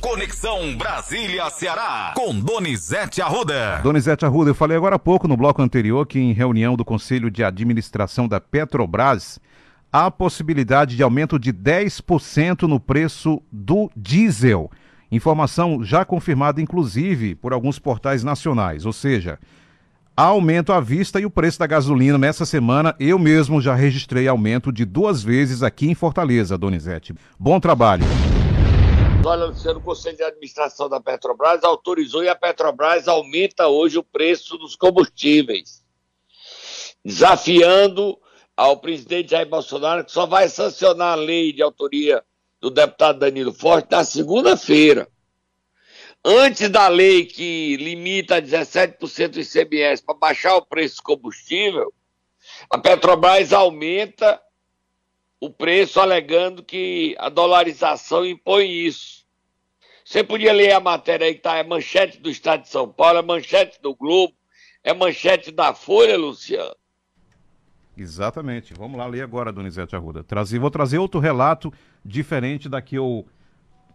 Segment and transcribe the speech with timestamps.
[0.00, 3.80] Conexão Brasília-Ceará, com Donizete Arruda.
[3.82, 7.30] Donizete Arruda, eu falei agora há pouco no bloco anterior que em reunião do Conselho
[7.30, 9.38] de Administração da Petrobras,
[9.92, 14.70] há possibilidade de aumento de 10% no preço do diesel.
[15.12, 18.86] Informação já confirmada, inclusive, por alguns portais nacionais.
[18.86, 19.38] Ou seja,
[20.16, 24.26] há aumento à vista e o preço da gasolina nessa semana, eu mesmo já registrei
[24.26, 27.14] aumento de duas vezes aqui em Fortaleza, Donizete.
[27.38, 28.04] Bom trabalho.
[29.22, 34.02] Olha, Luciano, o Conselho de Administração da Petrobras autorizou e a Petrobras aumenta hoje o
[34.02, 35.84] preço dos combustíveis,
[37.04, 38.18] desafiando
[38.56, 42.24] ao presidente Jair Bolsonaro, que só vai sancionar a lei de autoria
[42.60, 45.06] do deputado Danilo Forte na segunda-feira.
[46.24, 51.92] Antes da lei que limita a 17% do ICMS para baixar o preço do combustível,
[52.70, 54.40] a Petrobras aumenta
[55.40, 59.19] o preço alegando que a dolarização impõe isso.
[60.10, 63.20] Você podia ler a matéria aí que está, é manchete do Estado de São Paulo,
[63.20, 64.34] é manchete do Globo,
[64.82, 66.74] é manchete da Folha, Luciano.
[67.96, 68.74] Exatamente.
[68.74, 70.24] Vamos lá ler agora, Donizete Arruda.
[70.24, 71.72] Trazer, vou trazer outro relato
[72.04, 73.24] diferente da que eu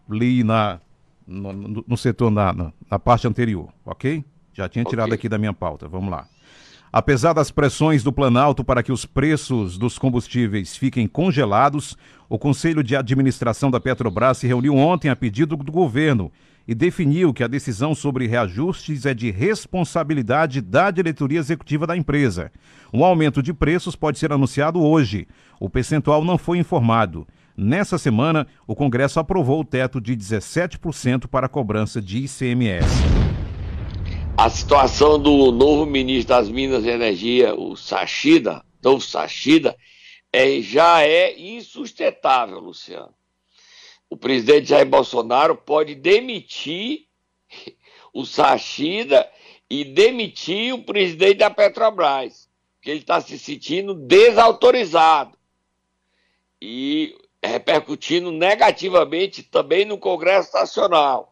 [0.10, 0.80] li na,
[1.28, 4.24] no, no, no setor, na, na, na, parte anterior, ok?
[4.54, 5.18] Já tinha tirado okay.
[5.18, 5.86] aqui da minha pauta.
[5.86, 6.30] Vamos lá.
[6.98, 11.98] Apesar das pressões do Planalto para que os preços dos combustíveis fiquem congelados,
[12.30, 16.32] o Conselho de Administração da Petrobras se reuniu ontem a pedido do governo
[16.66, 22.50] e definiu que a decisão sobre reajustes é de responsabilidade da diretoria executiva da empresa.
[22.94, 25.28] Um aumento de preços pode ser anunciado hoje.
[25.60, 27.28] O percentual não foi informado.
[27.58, 33.25] Nessa semana, o Congresso aprovou o teto de 17% para a cobrança de ICMS
[34.38, 39.78] a situação do novo ministro das Minas e Energia, o Sachida, novo Sachida,
[40.32, 43.14] é, já é insustentável, Luciano.
[44.10, 47.08] O presidente Jair Bolsonaro pode demitir
[48.14, 49.30] o Sachida
[49.70, 55.38] e demitir o presidente da Petrobras, porque ele está se sentindo desautorizado
[56.62, 61.32] e repercutindo negativamente também no Congresso Nacional.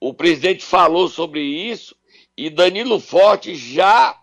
[0.00, 1.97] O presidente falou sobre isso
[2.38, 4.14] e Danilo Forte já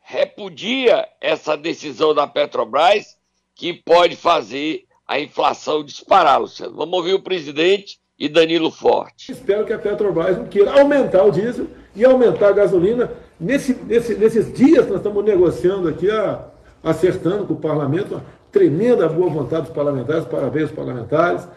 [0.00, 3.16] repudia essa decisão da Petrobras
[3.54, 6.76] que pode fazer a inflação disparar, Luciano.
[6.76, 9.32] Vamos ouvir o presidente e Danilo Forte.
[9.32, 13.10] Espero que a Petrobras não queira aumentar o diesel e aumentar a gasolina.
[13.40, 16.50] Nesse, nesse, nesses dias nós estamos negociando aqui, a,
[16.84, 18.20] acertando com o parlamento,
[18.52, 21.48] tremenda boa vontade dos parlamentares, parabéns aos parlamentares,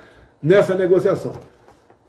[0.41, 1.33] nessa negociação.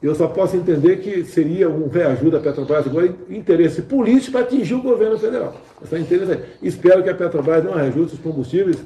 [0.03, 4.75] Eu só posso entender que seria um reajuste da Petrobras agora interesse político para atingir
[4.75, 5.56] o governo federal.
[5.82, 8.84] Essa interesse Espero que a Petrobras não reajuste os combustíveis,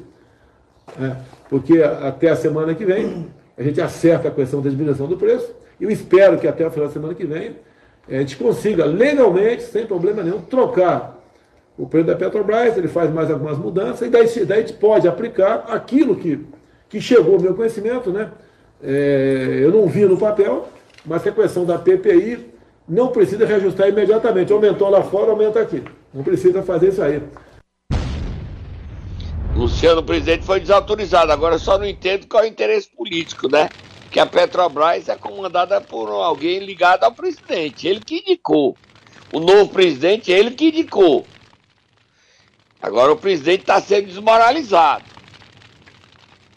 [0.96, 1.16] né,
[1.50, 3.26] porque até a semana que vem
[3.56, 5.52] a gente acerta a questão da diminuição do preço.
[5.80, 7.56] E eu espero que até o final da semana que vem
[8.08, 11.18] a gente consiga legalmente, sem problema nenhum, trocar
[11.76, 15.06] o preço da Petrobras, ele faz mais algumas mudanças, e daí, daí a gente pode
[15.06, 16.44] aplicar aquilo que,
[16.88, 18.30] que chegou ao meu conhecimento, né?
[18.82, 20.68] É, eu não vi no papel,
[21.08, 22.52] mas que a questão da PPI
[22.86, 24.52] não precisa reajustar imediatamente.
[24.52, 25.82] Aumentou lá fora, aumenta aqui.
[26.12, 27.22] Não precisa fazer isso aí.
[29.56, 31.32] Luciano, o presidente foi desautorizado.
[31.32, 33.70] Agora só não entendo qual é o interesse político, né?
[34.10, 37.88] Que a Petrobras é comandada por alguém ligado ao presidente.
[37.88, 38.76] Ele que indicou.
[39.32, 41.26] O novo presidente, ele que indicou.
[42.80, 45.04] Agora o presidente está sendo desmoralizado.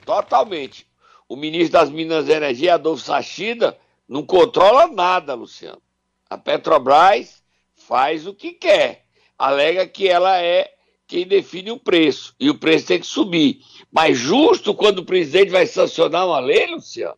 [0.05, 0.85] Totalmente.
[1.27, 3.77] O ministro das Minas e Energia, Adolfo Sachida,
[4.11, 5.81] não controla nada, Luciano.
[6.29, 7.41] A Petrobras
[7.73, 9.05] faz o que quer.
[9.39, 10.69] Alega que ela é
[11.07, 12.35] quem define o preço.
[12.37, 13.61] E o preço tem que subir.
[13.89, 17.15] Mas justo quando o presidente vai sancionar uma lei, Luciano?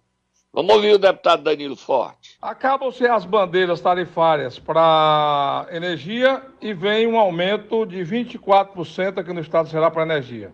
[0.53, 2.37] Vamos ouvir o deputado Danilo Forte.
[2.39, 9.67] Acabam-se as bandeiras tarifárias para energia e vem um aumento de 24% aqui no estado
[9.67, 10.53] será para energia.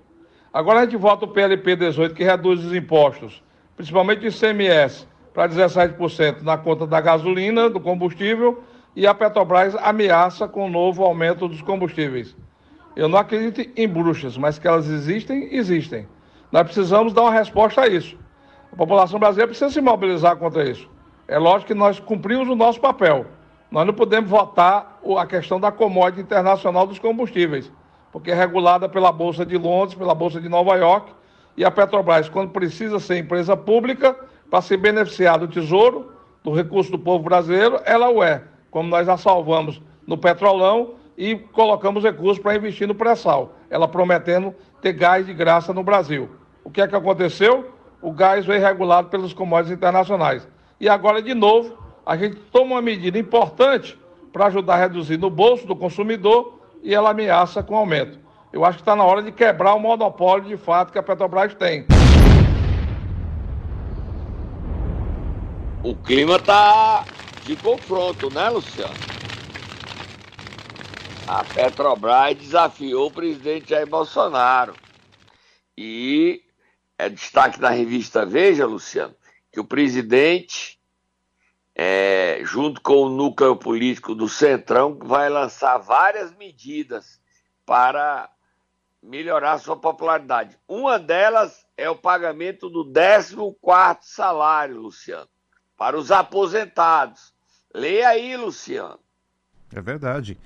[0.54, 3.44] Agora a gente vota o PLP 18, que reduz os impostos,
[3.76, 5.06] principalmente o ICMS,
[5.40, 8.62] para 17% na conta da gasolina, do combustível,
[8.94, 12.36] e a Petrobras ameaça com o novo aumento dos combustíveis.
[12.94, 16.06] Eu não acredito em bruxas, mas que elas existem, existem.
[16.52, 18.18] Nós precisamos dar uma resposta a isso.
[18.70, 20.90] A população brasileira precisa se mobilizar contra isso.
[21.26, 23.26] É lógico que nós cumprimos o nosso papel.
[23.72, 27.72] Nós não podemos votar a questão da commodity internacional dos combustíveis,
[28.12, 31.14] porque é regulada pela Bolsa de Londres, pela Bolsa de Nova York,
[31.56, 34.18] e a Petrobras, quando precisa ser empresa pública,
[34.50, 36.12] para se beneficiar do tesouro,
[36.44, 38.44] do recurso do povo brasileiro, ela o é.
[38.72, 44.54] Como nós a salvamos no petrolão e colocamos recursos para investir no pré-sal, ela prometendo
[44.82, 46.30] ter gás de graça no Brasil.
[46.64, 47.74] O que é que aconteceu?
[48.02, 50.48] O gás foi regulado pelos commodities internacionais.
[50.80, 54.00] E agora, de novo, a gente toma uma medida importante
[54.32, 58.18] para ajudar a reduzir no bolso do consumidor e ela ameaça com aumento.
[58.54, 61.54] Eu acho que está na hora de quebrar o monopólio de fato que a Petrobras
[61.54, 61.86] tem.
[65.82, 67.06] O clima está
[67.46, 68.94] de confronto, né, Luciano?
[71.26, 74.76] A Petrobras desafiou o presidente Jair Bolsonaro.
[75.78, 76.44] E
[76.98, 79.16] é destaque na revista Veja, Luciano,
[79.54, 80.78] que o presidente,
[81.74, 87.22] é, junto com o núcleo político do Centrão, vai lançar várias medidas
[87.66, 88.30] para
[89.02, 90.60] melhorar sua popularidade.
[90.68, 95.30] Uma delas é o pagamento do 14 salário, Luciano
[95.80, 97.34] para os aposentados.
[97.74, 99.00] Leia aí, Luciano.
[99.74, 100.38] É verdade.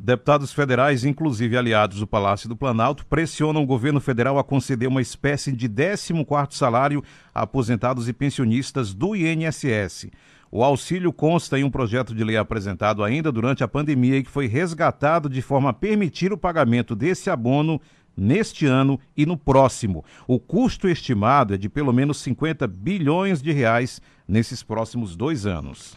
[0.00, 5.02] Deputados federais, inclusive aliados do Palácio do Planalto, pressionam o governo federal a conceder uma
[5.02, 7.04] espécie de 14º salário
[7.34, 10.06] a aposentados e pensionistas do INSS.
[10.50, 14.30] O auxílio consta em um projeto de lei apresentado ainda durante a pandemia e que
[14.30, 17.78] foi resgatado de forma a permitir o pagamento desse abono
[18.18, 20.04] neste ano e no próximo.
[20.26, 25.96] O custo estimado é de pelo menos 50 bilhões de reais nesses próximos dois anos.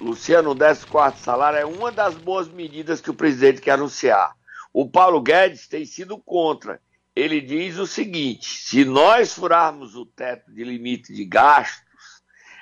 [0.00, 4.34] Luciano, o 14 salário é uma das boas medidas que o presidente quer anunciar.
[4.72, 6.80] O Paulo Guedes tem sido contra.
[7.14, 11.82] Ele diz o seguinte: se nós furarmos o teto de limite de gastos,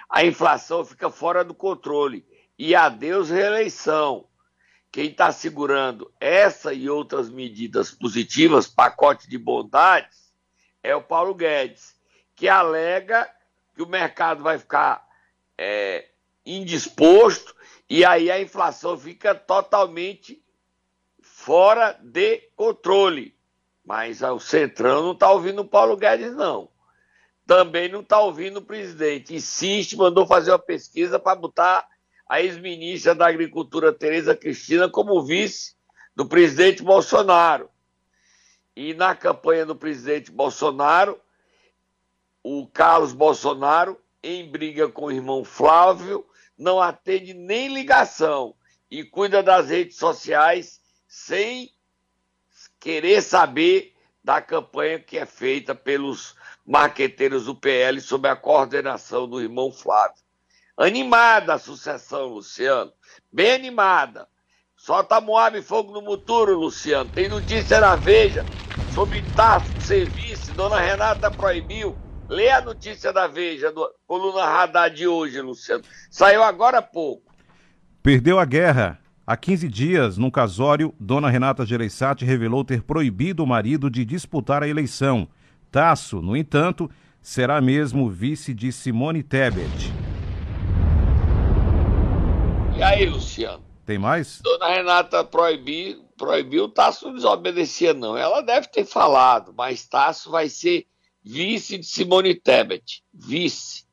[0.09, 2.25] a inflação fica fora do controle
[2.59, 4.27] e adeus reeleição.
[4.93, 10.33] Quem está segurando essa e outras medidas positivas, pacote de bondades,
[10.83, 11.95] é o Paulo Guedes,
[12.35, 13.31] que alega
[13.75, 15.07] que o mercado vai ficar
[15.57, 16.09] é,
[16.45, 17.55] indisposto
[17.89, 20.43] e aí a inflação fica totalmente
[21.23, 23.37] fora de controle.
[23.85, 26.69] Mas o Centrão não está ouvindo o Paulo Guedes, não.
[27.47, 29.35] Também não está ouvindo o presidente.
[29.35, 31.89] Insiste, mandou fazer uma pesquisa para botar
[32.31, 35.75] a ex-ministra da Agricultura, Tereza Cristina, como vice
[36.15, 37.69] do presidente Bolsonaro.
[38.77, 41.21] E na campanha do presidente Bolsonaro,
[42.41, 46.25] o Carlos Bolsonaro, em briga com o irmão Flávio,
[46.57, 48.55] não atende nem ligação
[48.89, 51.73] e cuida das redes sociais sem
[52.79, 53.93] querer saber
[54.23, 60.30] da campanha que é feita pelos marqueteiros do PL sob a coordenação do irmão Flávio.
[60.81, 62.91] Animada a sucessão, Luciano.
[63.31, 64.27] Bem animada.
[64.75, 67.11] Solta Moab e fogo no muturo, Luciano.
[67.11, 68.47] Tem notícia na Veja
[68.95, 70.55] sobre Tarso Serviço.
[70.55, 71.99] Dona Renata proibiu.
[72.31, 75.85] Lê a notícia da Veja, do coluna radar de hoje, Luciano.
[76.11, 77.31] Saiu agora há pouco.
[78.03, 78.99] Perdeu a guerra.
[79.27, 84.63] Há 15 dias, num casório, Dona Renata Gereissati revelou ter proibido o marido de disputar
[84.63, 85.29] a eleição.
[85.71, 86.91] Tasso, no entanto,
[87.21, 90.00] será mesmo vice de Simone Tebet.
[92.81, 93.63] E aí, Luciano?
[93.85, 94.41] Tem mais?
[94.41, 98.17] Dona Renata proibiu, proibiu, Tasso não desobedecia, não.
[98.17, 100.87] Ela deve ter falado, mas Tasso vai ser
[101.23, 103.05] vice de Simone Tebet.
[103.13, 103.85] Vice.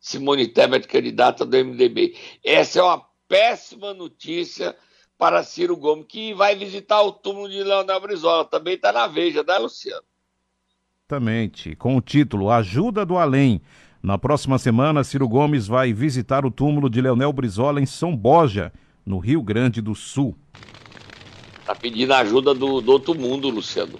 [0.00, 2.16] Simone Tebet, candidata do MDB.
[2.42, 4.74] Essa é uma péssima notícia
[5.18, 8.46] para Ciro Gomes, que vai visitar o túmulo de Leonel Brizola.
[8.46, 10.04] Também está na Veja, né, Luciano?
[11.06, 11.76] Exatamente.
[11.76, 13.60] Com o título Ajuda do Além.
[14.02, 18.72] Na próxima semana, Ciro Gomes vai visitar o túmulo de Leonel Brizola em São Borja,
[19.06, 20.36] no Rio Grande do Sul.
[21.64, 23.96] Tá pedindo ajuda do, do outro mundo, Luciano.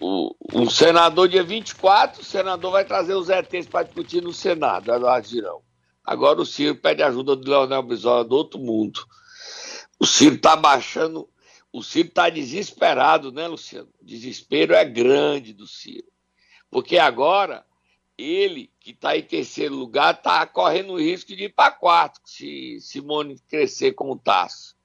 [0.00, 4.92] O, o senador, dia 24, o senador vai trazer os ETs para discutir no Senado,
[4.92, 5.62] Eduardo Girão.
[6.04, 9.04] Agora o Ciro pede ajuda do Leonel Brizola do outro mundo.
[9.98, 11.28] O Ciro tá baixando,
[11.72, 13.88] o Ciro tá desesperado, né, Luciano?
[14.00, 16.06] O desespero é grande do Ciro.
[16.70, 17.64] Porque agora
[18.16, 22.78] ele, que está em terceiro lugar, está correndo o risco de ir para quarto, se
[22.80, 24.76] Simone crescer como Tasso.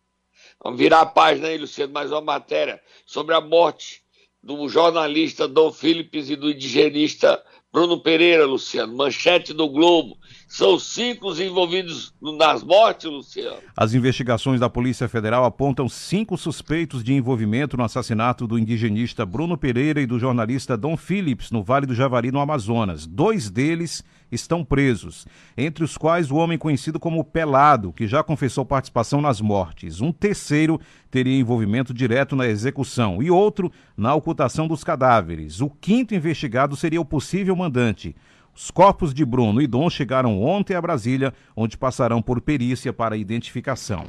[0.64, 4.04] Vamos virar a página aí, Luciano, mais uma matéria sobre a morte
[4.42, 8.96] do jornalista Dom Phillips e do indigenista Bruno Pereira, Luciano.
[8.96, 10.18] Manchete do Globo.
[10.48, 13.58] São cinco os envolvidos nas mortes, Luciano.
[13.76, 19.58] As investigações da Polícia Federal apontam cinco suspeitos de envolvimento no assassinato do indigenista Bruno
[19.58, 23.06] Pereira e do jornalista Dom Phillips no Vale do Javari, no Amazonas.
[23.06, 25.26] Dois deles estão presos,
[25.58, 30.00] entre os quais o homem conhecido como Pelado, que já confessou participação nas mortes.
[30.00, 30.80] Um terceiro
[31.12, 35.60] teria envolvimento direto na execução e outro na ocultação dos cadáveres.
[35.60, 38.16] O quinto investigado seria o possível mandante.
[38.58, 43.16] Os corpos de Bruno e Dom chegaram ontem a Brasília, onde passarão por perícia para
[43.16, 44.08] identificação.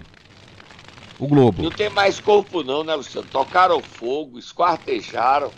[1.19, 1.63] O Globo.
[1.63, 3.29] Não tem mais corpo não, né, Luciano?
[3.29, 5.53] Tocaram fogo, esquartejaram.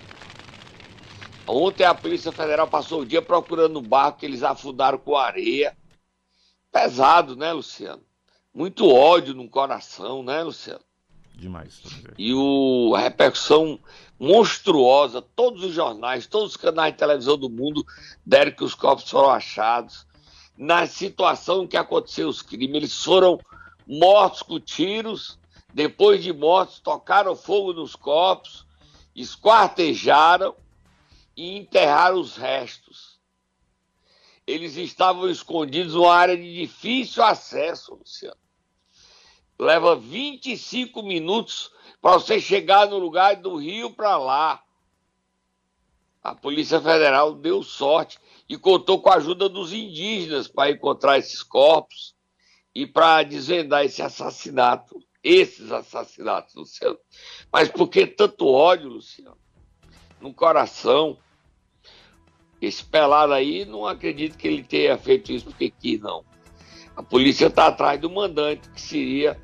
[1.46, 5.76] Ontem a Polícia Federal passou o dia procurando o barco que eles afundaram com areia.
[6.72, 8.02] pesado, né, Luciano?
[8.52, 10.82] Muito ódio no coração, né, Luciano?
[11.40, 11.80] Demais.
[12.18, 13.80] E o, a repercussão
[14.18, 17.82] monstruosa, todos os jornais, todos os canais de televisão do mundo
[18.24, 20.06] deram que os corpos foram achados.
[20.54, 23.40] Na situação em que aconteceu os crimes, eles foram
[23.86, 25.38] mortos com tiros,
[25.72, 28.66] depois de mortos, tocaram fogo nos corpos,
[29.16, 30.54] esquartejaram
[31.34, 33.18] e enterraram os restos.
[34.46, 38.36] Eles estavam escondidos numa área de difícil acesso, Luciano.
[39.60, 44.62] Leva 25 minutos para você chegar no lugar do Rio para lá.
[46.22, 51.42] A Polícia Federal deu sorte e contou com a ajuda dos indígenas para encontrar esses
[51.42, 52.14] corpos
[52.74, 56.98] e para desvendar esse assassinato, esses assassinatos, Luciano.
[57.52, 59.36] Mas por que tanto ódio, Luciano?
[60.22, 61.18] No coração.
[62.62, 66.24] Esse pelado aí, não acredito que ele tenha feito isso porque quis, não.
[66.96, 69.40] A polícia está atrás do mandante, que seria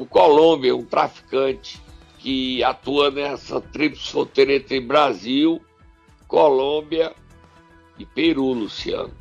[0.00, 1.78] o Colômbia, um traficante
[2.18, 5.60] que atua nessa tríplice fronteira entre Brasil,
[6.26, 7.12] Colômbia
[7.98, 9.12] e Peru, Luciano.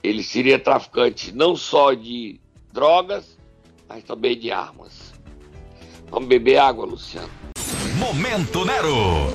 [0.00, 2.40] Ele seria traficante não só de
[2.72, 3.36] drogas,
[3.88, 5.12] mas também de armas.
[6.08, 7.30] Vamos beber água, Luciano.
[7.96, 9.34] Momento Nero.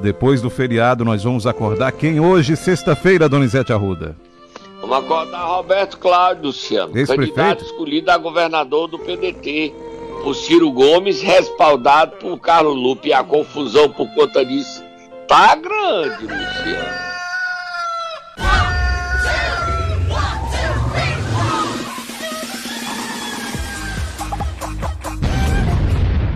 [0.00, 4.16] Depois do feriado, nós vamos acordar quem hoje, sexta-feira, Donizete Arruda?
[4.86, 9.72] Vamos acordar Roberto Cláudio, Luciano, candidato escolhido a governador do PDT
[10.22, 13.08] por Ciro Gomes, respaldado por Carlos Lupe.
[13.08, 14.84] E a confusão por conta disso
[15.26, 17.04] tá grande, Luciano.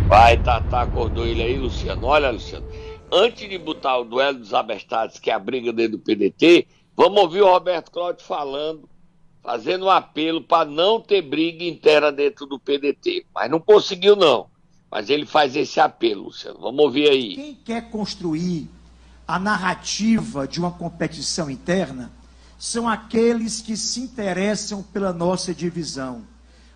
[0.06, 2.06] Vai, Tatá, acordou ele aí, Luciano.
[2.06, 2.66] Olha, Luciano,
[3.12, 6.66] antes de botar o duelo dos abestados, que é a briga dentro do PDT,
[6.98, 8.86] vamos ouvir o Roberto Cláudio falando
[9.48, 13.24] fazendo um apelo para não ter briga interna dentro do PDT.
[13.34, 14.46] Mas não conseguiu, não.
[14.90, 16.60] Mas ele faz esse apelo, Luciano.
[16.60, 17.34] Vamos ouvir aí.
[17.34, 18.68] Quem quer construir
[19.26, 22.12] a narrativa de uma competição interna
[22.58, 26.26] são aqueles que se interessam pela nossa divisão.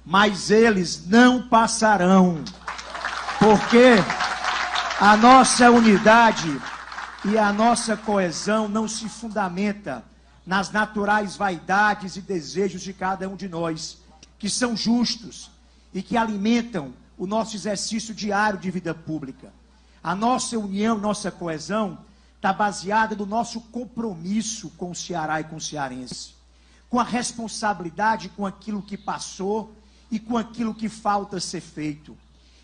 [0.03, 2.43] Mas eles não passarão.
[3.39, 3.97] Porque
[4.99, 6.59] a nossa unidade
[7.25, 10.03] e a nossa coesão não se fundamenta
[10.45, 13.99] nas naturais vaidades e desejos de cada um de nós,
[14.39, 15.51] que são justos
[15.95, 19.53] e que alimentam o nosso exercício diário de vida pública.
[20.03, 21.99] A nossa união, nossa coesão
[22.35, 26.35] está baseada no nosso compromisso com o Ceará e com o cearense,
[26.91, 29.73] com a responsabilidade com aquilo que passou
[30.11, 32.19] e com aquilo que falta ser feito.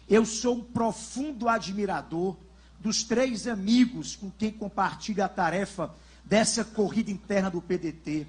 [0.08, 2.36] Eu sou um profundo admirador
[2.80, 5.94] dos três amigos com quem compartilho a tarefa
[6.28, 8.26] dessa corrida interna do PDT.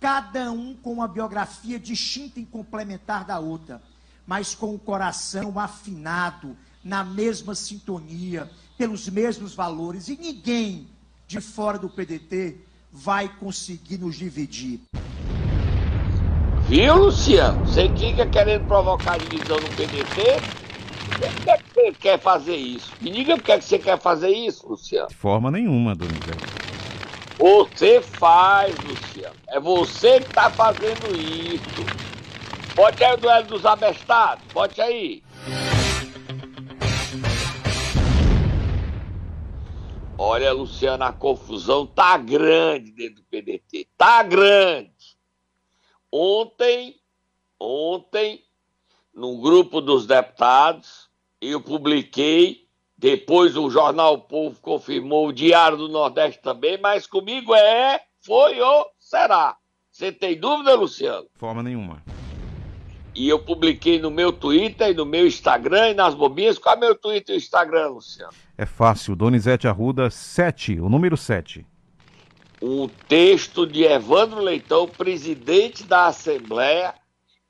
[0.00, 3.82] Cada um com uma biografia distinta e complementar da outra,
[4.26, 10.08] mas com o coração afinado, na mesma sintonia, pelos mesmos valores.
[10.08, 10.88] E ninguém
[11.26, 12.58] de fora do PDT
[12.92, 14.80] vai conseguir nos dividir.
[16.68, 17.64] Viu, Luciano?
[17.66, 20.62] Você fica querendo provocar divisão no PDT?
[21.18, 22.92] Por que é você quer fazer isso?
[23.00, 25.08] Me diga por que, é que você quer fazer isso, Luciano.
[25.08, 26.71] De forma nenhuma, Donizete.
[27.38, 29.36] Você faz, Luciano.
[29.48, 32.02] É você que está fazendo isso.
[32.74, 34.44] Bote aí o duelo dos abestados.
[34.52, 35.22] Bote aí.
[40.16, 43.88] Olha, Luciano, a confusão tá grande dentro do PDT.
[43.98, 44.92] Tá grande.
[46.10, 47.00] Ontem,
[47.58, 48.44] ontem,
[49.12, 51.10] no grupo dos deputados,
[51.40, 52.61] eu publiquei
[53.02, 58.86] depois o jornal Povo confirmou, o Diário do Nordeste também, mas comigo é, foi ou
[58.96, 59.56] será.
[59.90, 61.26] Você tem dúvida, Luciano?
[61.34, 62.00] Forma nenhuma.
[63.12, 66.58] E eu publiquei no meu Twitter e no meu Instagram e nas bobinhas.
[66.58, 68.32] Qual é meu Twitter e Instagram, Luciano?
[68.56, 69.16] É fácil.
[69.16, 71.66] Donizete Arruda 7, o número 7.
[72.62, 76.94] Um texto de Evandro Leitão, presidente da Assembleia,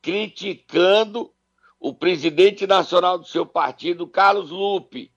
[0.00, 1.30] criticando
[1.78, 5.12] o presidente nacional do seu partido, Carlos Lupe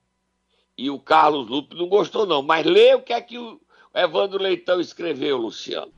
[0.78, 2.42] e o Carlos Lupe não gostou, não.
[2.42, 3.58] Mas lê o que é que o
[3.94, 5.90] Evandro Leitão escreveu, Luciano.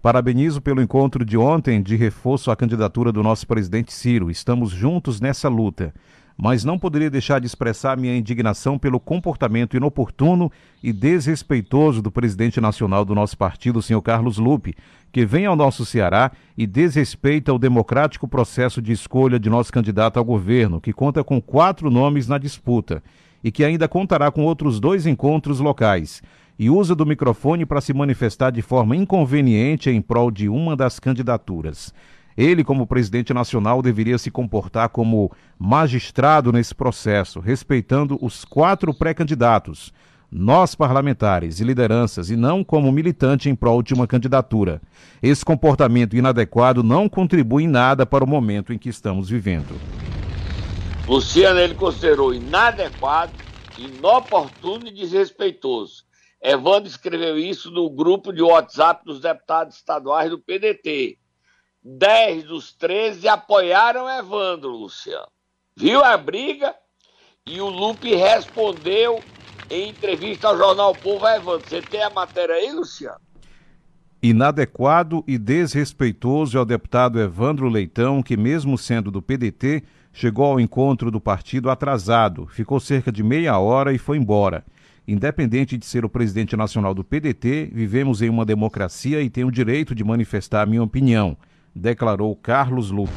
[0.00, 4.30] Parabenizo pelo encontro de ontem de reforço à candidatura do nosso presidente Ciro.
[4.30, 5.92] Estamos juntos nessa luta.
[6.40, 12.60] Mas não poderia deixar de expressar minha indignação pelo comportamento inoportuno e desrespeitoso do presidente
[12.60, 14.76] nacional do nosso partido, senhor Carlos Lupe,
[15.10, 20.16] que vem ao nosso Ceará e desrespeita o democrático processo de escolha de nosso candidato
[20.16, 23.02] ao governo, que conta com quatro nomes na disputa
[23.42, 26.22] e que ainda contará com outros dois encontros locais.
[26.58, 30.98] e usa do microfone para se manifestar de forma inconveniente em prol de uma das
[30.98, 31.94] candidaturas.
[32.36, 39.92] Ele, como presidente nacional, deveria se comportar como magistrado nesse processo, respeitando os quatro pré-candidatos,
[40.30, 44.80] nós parlamentares e lideranças, e não como militante em prol de uma candidatura.
[45.22, 49.74] Esse comportamento inadequado não contribui em nada para o momento em que estamos vivendo.
[51.08, 53.32] Luciano, ele considerou inadequado,
[53.78, 56.04] inoportuno e desrespeitoso.
[56.40, 61.18] Evandro escreveu isso no grupo de WhatsApp dos deputados estaduais do PDT.
[61.82, 65.28] 10 dos 13 apoiaram Evandro, Luciano.
[65.74, 66.74] Viu a briga?
[67.46, 69.18] E o Lupe respondeu
[69.70, 71.66] em entrevista ao jornal Povo a Evandro.
[71.66, 73.18] Você tem a matéria aí, Luciano?
[74.22, 79.84] Inadequado e desrespeitoso é o deputado Evandro Leitão, que, mesmo sendo do PDT,
[80.18, 84.64] chegou ao encontro do partido atrasado, ficou cerca de meia hora e foi embora.
[85.06, 89.52] Independente de ser o presidente nacional do PDT, vivemos em uma democracia e tenho o
[89.52, 91.36] direito de manifestar a minha opinião
[91.78, 93.12] declarou Carlos Lupe.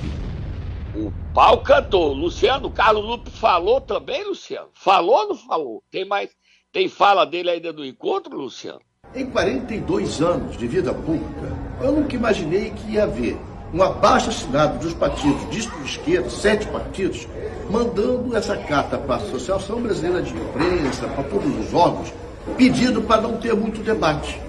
[0.96, 2.14] O pau cantou.
[2.14, 4.70] Luciano, Carlos Lupe falou também, Luciano?
[4.74, 5.84] Falou ou não falou?
[5.90, 6.30] Tem mais.
[6.72, 8.80] Tem fala dele ainda no encontro, Luciano?
[9.16, 13.38] Em 42 anos de vida pública, eu nunca imaginei que ia haver
[13.74, 17.28] um abaixo assinado dos partidos de esquerda, sete partidos,
[17.70, 22.14] mandando essa carta para a Associação Brasileira de Imprensa, para todos os órgãos,
[22.58, 24.40] pedindo para não ter muito debate.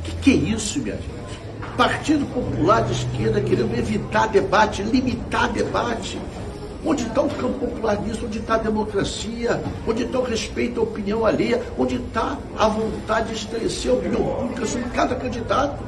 [0.00, 1.12] O que, que é isso, minha gente?
[1.76, 6.18] Partido Popular de Esquerda querendo evitar debate, limitar debate.
[6.84, 8.26] Onde está o campo popular nisso?
[8.26, 9.62] Onde está a democracia?
[9.86, 11.62] Onde está o respeito à opinião alheia?
[11.78, 15.82] Onde está a vontade de estabelecer a opinião pública sobre cada candidato?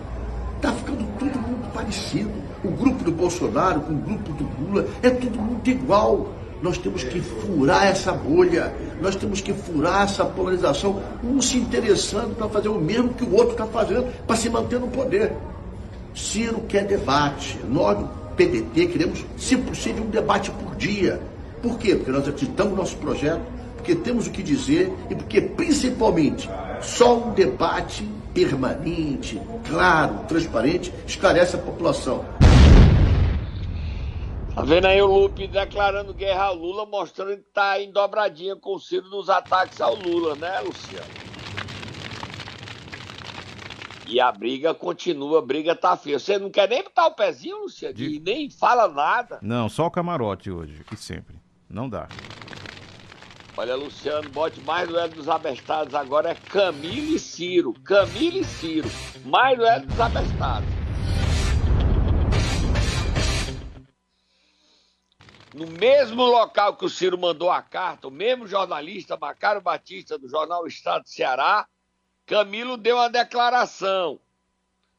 [0.56, 2.43] Está ficando todo mundo parecido.
[2.64, 6.28] O grupo do Bolsonaro com o grupo do Lula é todo mundo igual.
[6.62, 12.34] Nós temos que furar essa bolha, nós temos que furar essa polarização, um se interessando
[12.34, 15.30] para fazer o mesmo que o outro está fazendo, para se manter no poder.
[16.14, 17.58] Ciro quer debate.
[17.68, 21.20] Nós do PDT queremos, se possível, um debate por dia.
[21.60, 21.96] Por quê?
[21.96, 23.42] Porque nós acreditamos no nosso projeto,
[23.76, 26.48] porque temos o que dizer e porque, principalmente,
[26.80, 32.24] só um debate permanente, claro, transparente, esclarece a população.
[34.54, 38.76] Tá vendo aí o Lupe declarando guerra ao Lula, mostrando que tá em dobradinha com
[38.76, 41.12] o Ciro nos ataques ao Lula, né, Luciano?
[44.06, 46.20] E a briga continua, a briga tá feia.
[46.20, 47.94] Você não quer nem botar o pezinho, Luciano?
[47.94, 48.14] De...
[48.16, 49.40] E nem fala nada.
[49.42, 51.36] Não, só o camarote hoje, e sempre.
[51.68, 52.06] Não dá.
[53.56, 57.72] Olha, Luciano, bote mais duelo dos abestados agora é Camilo e Ciro.
[57.84, 58.88] Camilo e Ciro.
[59.24, 60.73] Mais duelo dos abestados.
[65.54, 70.28] No mesmo local que o Ciro mandou a carta, o mesmo jornalista Macário Batista do
[70.28, 71.68] jornal Estado de Ceará
[72.26, 74.18] Camilo deu uma declaração.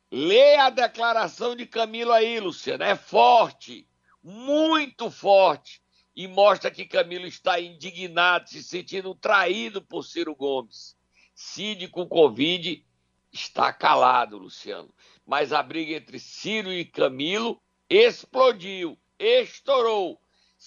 [0.10, 2.86] Lê a declaração de Camilo aí, Luciano.
[2.86, 3.86] É forte,
[4.24, 5.82] muito forte.
[6.16, 10.96] E mostra que Camilo está indignado, se sentindo traído por Ciro Gomes.
[11.34, 12.82] Cid com Covid
[13.30, 14.94] está calado, Luciano.
[15.28, 20.22] Mas a briga entre Ciro e Camilo explodiu, estourou,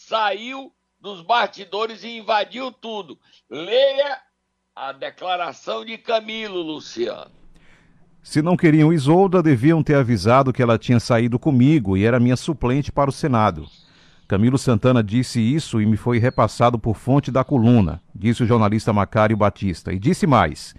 [0.08, 3.18] saiu dos bastidores e invadiu tudo.
[3.50, 4.18] Leia
[4.74, 7.30] a declaração de Camilo, Luciano.
[8.22, 12.36] Se não queriam Isolda, deviam ter avisado que ela tinha saído comigo e era minha
[12.36, 13.66] suplente para o Senado.
[14.26, 18.92] Camilo Santana disse isso e me foi repassado por fonte da coluna, disse o jornalista
[18.92, 19.92] Macário Batista.
[19.92, 20.74] E disse mais: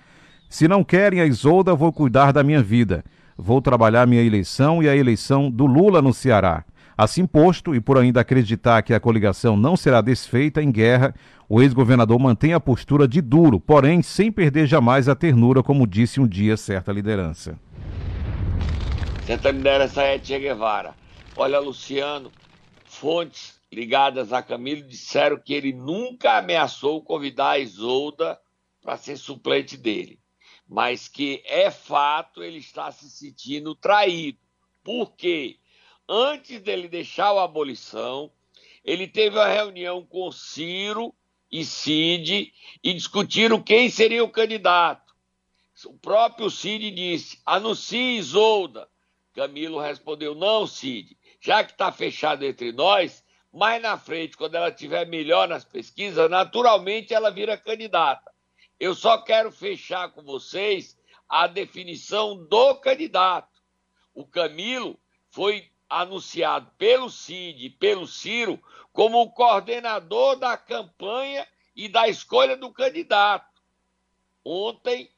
[0.50, 3.04] Se não querem a Isolda, vou cuidar da minha vida.
[3.38, 6.63] Vou trabalhar minha eleição e a eleição do Lula no Ceará.
[7.02, 11.16] Assim posto, e por ainda acreditar que a coligação não será desfeita em guerra,
[11.48, 16.20] o ex-governador mantém a postura de duro, porém sem perder jamais a ternura, como disse
[16.20, 17.58] um dia certa liderança.
[19.26, 20.94] Certa liderança é Che Guevara.
[21.38, 22.34] Olha, Luciano,
[22.84, 28.38] fontes ligadas a Camilo disseram que ele nunca ameaçou convidar a Isolda
[28.84, 30.20] para ser suplente dele,
[30.68, 34.40] mas que é fato ele está se sentindo traído.
[34.84, 35.60] Por quê?
[36.10, 38.32] Antes dele deixar a abolição,
[38.84, 41.13] ele teve uma reunião com Ciro
[41.52, 42.52] e Cid
[42.84, 45.13] e discutiram quem seria o candidato.
[45.86, 48.89] O próprio Cid disse: anuncie Isolda.
[49.34, 54.69] Camilo respondeu: não, Cid, já que está fechado entre nós, mais na frente, quando ela
[54.69, 58.32] estiver melhor nas pesquisas, naturalmente ela vira candidata.
[58.80, 63.60] Eu só quero fechar com vocês a definição do candidato.
[64.13, 68.62] O Camilo foi anunciado pelo Cid e pelo Ciro
[68.93, 73.62] como o coordenador da campanha e da escolha do candidato.
[74.43, 75.10] Ontem,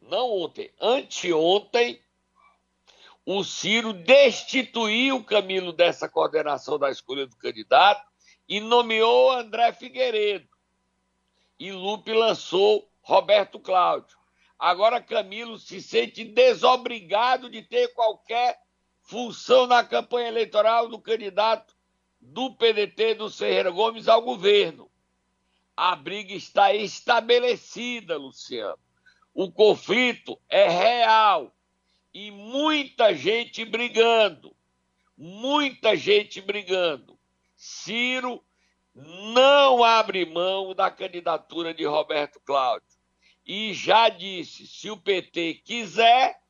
[0.00, 2.00] não ontem, anteontem,
[3.26, 8.06] o Ciro destituiu Camilo dessa coordenação da escolha do candidato
[8.46, 10.48] e nomeou André Figueiredo.
[11.58, 14.18] E Lupe lançou Roberto Cláudio.
[14.58, 18.63] Agora Camilo se sente desobrigado de ter qualquer
[19.04, 21.76] função na campanha eleitoral do candidato
[22.20, 24.90] do PDT do Ferreira Gomes ao governo.
[25.76, 28.78] A briga está estabelecida, Luciano.
[29.34, 31.54] O conflito é real
[32.12, 34.56] e muita gente brigando.
[35.16, 37.18] Muita gente brigando.
[37.54, 38.42] Ciro
[38.94, 42.88] não abre mão da candidatura de Roberto Cláudio.
[43.44, 46.40] E já disse: se o PT quiser,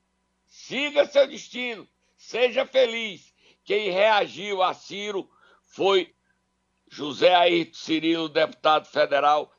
[0.47, 1.89] siga seu destino,
[2.25, 3.33] seja feliz.
[3.65, 5.29] Quem reagiu a Ciro
[5.63, 6.15] foi
[6.89, 9.53] José Ayrton Cirilo, deputado federal,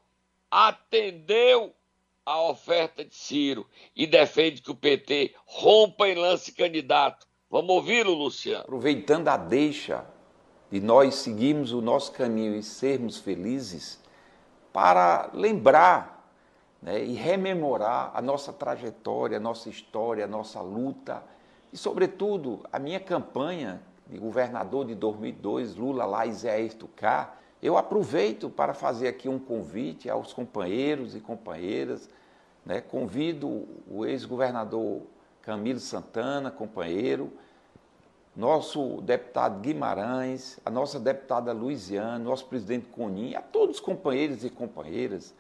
[0.50, 1.76] atendeu
[2.26, 7.28] a oferta de Ciro e defende que o PT rompa e lance candidato.
[7.50, 8.62] Vamos ouvi-lo, Luciano.
[8.62, 10.06] Aproveitando a deixa
[10.72, 14.04] de nós seguirmos o nosso caminho e sermos felizes,
[14.74, 16.30] para lembrar
[16.82, 21.24] né, e rememorar a nossa trajetória, a nossa história, a nossa luta
[21.76, 27.36] e, sobretudo, a minha campanha de governador de 2002, Lula lá e Zé Ayrton cá,
[27.62, 32.10] eu aproveito para fazer aqui um convite aos companheiros e companheiras.
[32.66, 32.80] Né?
[32.80, 35.02] Convido o ex-governador
[35.42, 37.30] Camilo Santana, companheiro,
[38.34, 44.50] nosso deputado Guimarães, a nossa deputada Luiziane, nosso presidente Conin, a todos os companheiros e
[44.50, 45.36] companheiras,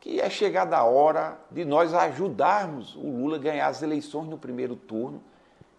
[0.00, 4.36] que é chegada a hora de nós ajudarmos o Lula a ganhar as eleições no
[4.36, 5.22] primeiro turno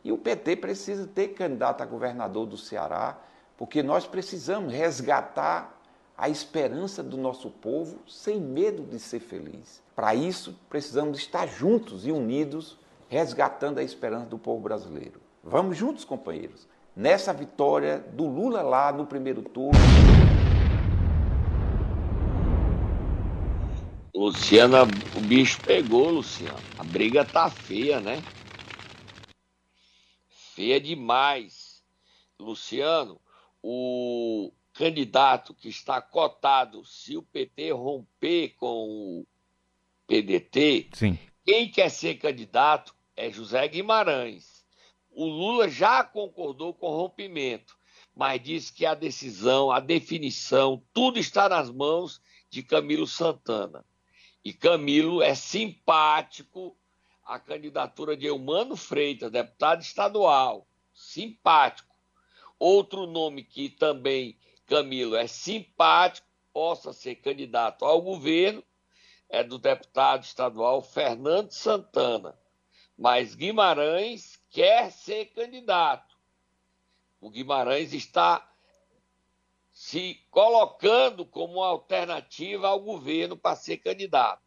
[0.08, 3.18] e o PT precisa ter candidato a governador do Ceará,
[3.58, 5.82] porque nós precisamos resgatar
[6.18, 9.84] a esperança do nosso povo sem medo de ser feliz.
[9.94, 12.78] Para isso, precisamos estar juntos e unidos,
[13.10, 15.20] resgatando a esperança do povo brasileiro.
[15.44, 16.66] Vamos juntos, companheiros,
[16.96, 19.78] nessa vitória do Lula lá no primeiro turno.
[24.16, 26.58] Luciana, o bicho pegou, Luciano.
[26.80, 28.24] A briga tá feia, né?
[30.58, 31.84] Feia demais.
[32.40, 33.22] Luciano,
[33.62, 39.28] o candidato que está cotado, se o PT romper com o
[40.08, 41.20] PDT, Sim.
[41.46, 44.66] quem quer ser candidato é José Guimarães.
[45.12, 47.78] O Lula já concordou com o rompimento,
[48.16, 53.86] mas disse que a decisão, a definição, tudo está nas mãos de Camilo Santana.
[54.44, 56.76] E Camilo é simpático
[57.28, 61.94] a candidatura de Eumano Freitas, deputado estadual, simpático.
[62.58, 68.64] Outro nome que também, Camilo, é simpático, possa ser candidato ao governo,
[69.30, 72.40] é do deputado estadual Fernando Santana.
[72.98, 76.18] Mas Guimarães quer ser candidato.
[77.20, 78.50] O Guimarães está
[79.70, 84.47] se colocando como alternativa ao governo para ser candidato.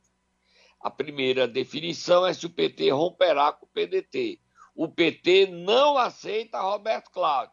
[0.80, 4.38] A primeira definição é se o PT romperá com o PDT.
[4.74, 7.52] O PT não aceita Roberto Cláudio.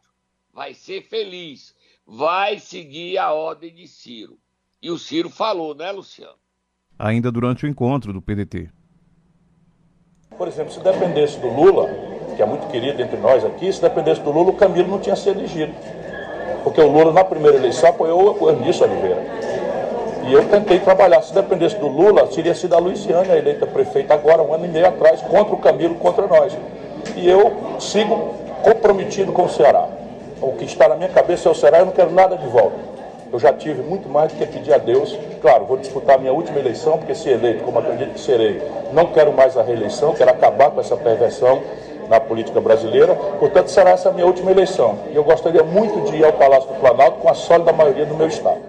[0.54, 1.76] Vai ser feliz.
[2.06, 4.40] Vai seguir a ordem de Ciro.
[4.82, 6.38] E o Ciro falou, né, Luciano?
[6.98, 8.70] Ainda durante o encontro do PDT.
[10.38, 11.90] Por exemplo, se dependesse do Lula,
[12.36, 15.16] que é muito querido entre nós aqui, se dependesse do Lula, o Camilo não tinha
[15.16, 15.74] sido elegido.
[16.64, 19.22] Porque o Lula, na primeira eleição, apoiou o Ernesto Oliveira.
[20.28, 21.22] E eu tentei trabalhar.
[21.22, 24.86] Se dependesse do Lula, teria sido a Luciana eleita prefeita agora, um ano e meio
[24.86, 26.56] atrás, contra o Camilo, contra nós.
[27.16, 29.88] E eu sigo comprometido com o Ceará.
[30.42, 32.76] O que está na minha cabeça é o Ceará, eu não quero nada de volta.
[33.32, 35.18] Eu já tive muito mais do que pedir a Deus.
[35.42, 38.62] Claro, vou disputar a minha última eleição, porque se eleito, como acredito que serei,
[38.92, 41.62] não quero mais a reeleição, quero acabar com essa perversão
[42.10, 43.16] na política brasileira.
[43.16, 44.98] Portanto, será essa a minha última eleição.
[45.12, 48.16] E eu gostaria muito de ir ao Palácio do Planalto com a sólida maioria do
[48.16, 48.67] meu Estado.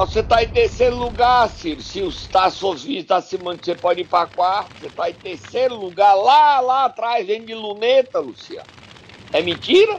[0.00, 1.80] Você está em terceiro lugar, Ciro.
[1.80, 4.70] Se o Tasso está se mantendo, você pode ir para quarto.
[4.78, 8.68] Você está em terceiro lugar, lá, lá atrás, vem de luneta, Luciano.
[9.32, 9.98] É mentira?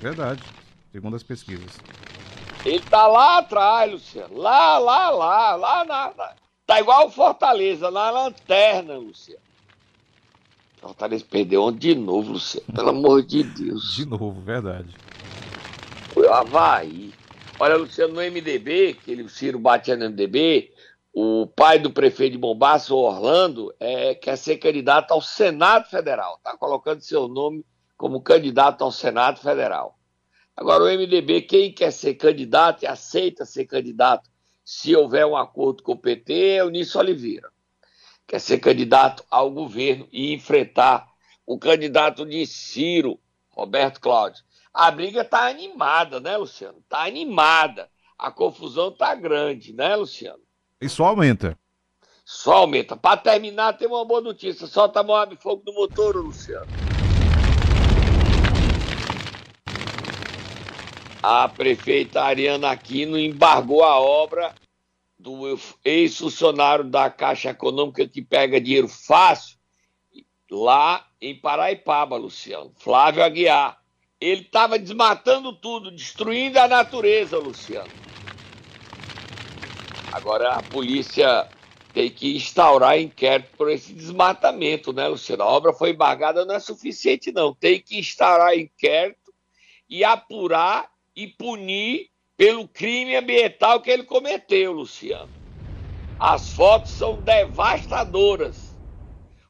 [0.00, 0.42] Verdade,
[0.90, 1.80] segundo as pesquisas.
[2.64, 4.36] Ele tá lá atrás, Luciano.
[4.36, 6.12] Lá, lá, lá, lá na.
[6.16, 6.32] na...
[6.66, 9.40] Tá igual o Fortaleza, na lanterna, Luciano.
[10.80, 12.66] Fortaleza perdeu ontem de novo, Luciano.
[12.74, 13.94] Pelo amor de Deus.
[13.94, 14.96] De novo, verdade.
[16.12, 17.11] Foi o Havaí.
[17.62, 20.72] Olha, Luciano, no MDB, que ele, o Ciro batia no MDB,
[21.14, 26.38] o pai do prefeito de Bombaço, Orlando, é, quer ser candidato ao Senado Federal.
[26.38, 27.64] Está colocando seu nome
[27.96, 29.96] como candidato ao Senado Federal.
[30.56, 34.28] Agora, o MDB, quem quer ser candidato e aceita ser candidato,
[34.64, 37.48] se houver um acordo com o PT, é o Nício Oliveira.
[38.26, 41.06] quer ser candidato ao governo e enfrentar
[41.46, 43.20] o candidato de Ciro,
[43.50, 44.42] Roberto Cláudio.
[44.74, 46.78] A briga está animada, né, Luciano?
[46.78, 47.90] Está animada.
[48.18, 50.42] A confusão está grande, né, Luciano?
[50.80, 51.58] E só aumenta.
[52.24, 52.96] Só aumenta.
[52.96, 54.66] Para terminar, tem uma boa notícia.
[54.66, 56.66] Solta Moab Fogo do Motor, Luciano.
[61.22, 64.54] A prefeita Ariana Aquino embargou a obra
[65.18, 69.58] do ex-funcionário da Caixa Econômica que pega dinheiro fácil
[70.50, 72.72] lá em Paraipaba, Luciano.
[72.76, 73.81] Flávio Aguiar.
[74.22, 77.90] Ele estava desmatando tudo, destruindo a natureza, Luciano.
[80.12, 81.48] Agora a polícia
[81.92, 85.42] tem que instaurar inquérito por esse desmatamento, né, Luciano?
[85.42, 87.52] A obra foi embargada, não é suficiente, não.
[87.52, 89.34] Tem que instaurar inquérito
[89.90, 95.30] e apurar e punir pelo crime ambiental que ele cometeu, Luciano.
[96.16, 98.72] As fotos são devastadoras.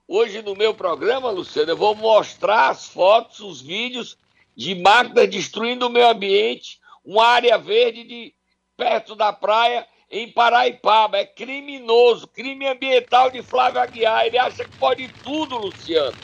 [0.08, 4.16] Hoje no meu programa, Luciano, eu vou mostrar as fotos, os vídeos
[4.62, 8.33] de máquinas destruindo o meio ambiente, uma área verde de
[8.77, 11.18] perto da praia em Paraipaba.
[11.18, 14.25] É criminoso, crime ambiental de Flávio Aguiar.
[14.25, 16.16] Ele acha que pode tudo, Luciano.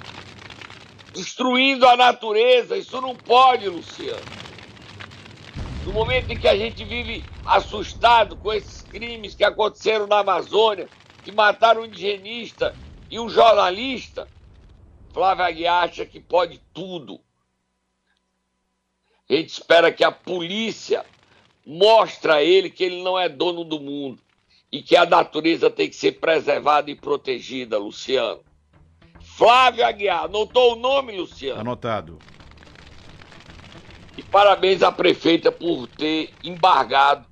[1.12, 4.22] Destruindo a natureza, isso não pode, Luciano.
[5.84, 10.88] No momento em que a gente vive assustado com esses crimes que aconteceram na Amazônia,
[11.24, 12.72] que mataram um indigenista
[13.10, 14.28] e um jornalista,
[15.12, 17.20] Flávio Aguiar acha que pode tudo.
[19.28, 21.04] A gente espera que a polícia
[21.66, 24.18] mostre a ele que ele não é dono do mundo
[24.72, 28.40] e que a natureza tem que ser preservada e protegida, Luciano.
[29.20, 31.60] Flávio Aguiar, anotou o nome, Luciano?
[31.60, 32.18] Anotado.
[34.16, 37.26] E parabéns à prefeita por ter embargado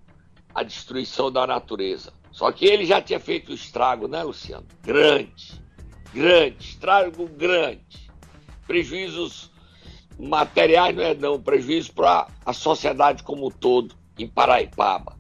[0.55, 2.13] a destruição da natureza.
[2.31, 4.67] Só que ele já tinha feito estrago, né, Luciano?
[4.83, 5.61] Grande,
[6.13, 8.11] grande, estrago grande.
[8.67, 9.51] Prejuízos
[10.19, 15.17] materiais não é não, prejuízo para a sociedade como um todo, em Paraipaba.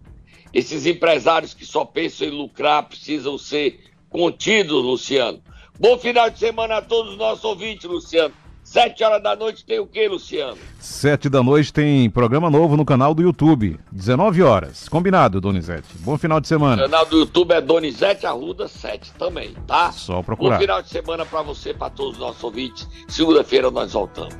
[0.52, 5.40] Esses empresários que só pensam em lucrar precisam ser contidos, Luciano.
[5.78, 8.32] Bom final de semana a todos os nossos ouvintes, Luciano.
[8.66, 10.58] Sete horas da noite tem o que, Luciano?
[10.80, 13.78] Sete da noite tem programa novo no canal do YouTube.
[13.92, 14.88] 19 horas.
[14.88, 15.86] Combinado, Donizete.
[16.00, 16.82] Bom final de semana.
[16.82, 19.92] O canal do YouTube é Donizete Arruda 7 também, tá?
[19.92, 20.56] Só procurar.
[20.56, 22.88] Bom final de semana para você, para todos os nossos ouvintes.
[23.06, 24.36] Segunda-feira nós voltamos.